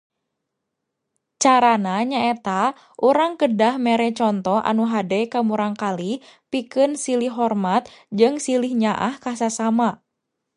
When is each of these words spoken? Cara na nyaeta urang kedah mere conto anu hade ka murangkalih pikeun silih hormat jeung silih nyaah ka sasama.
Cara 1.43 1.73
na 1.85 1.95
nyaeta 2.11 2.59
urang 3.09 3.33
kedah 3.41 3.75
mere 3.85 4.09
conto 4.19 4.55
anu 4.69 4.83
hade 4.93 5.21
ka 5.31 5.39
murangkalih 5.47 6.17
pikeun 6.51 6.91
silih 7.03 7.33
hormat 7.37 7.83
jeung 8.17 8.35
silih 8.45 8.73
nyaah 8.83 9.15
ka 9.23 9.31
sasama. 9.41 9.89